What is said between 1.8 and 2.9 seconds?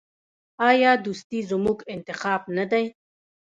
انتخاب نه دی؟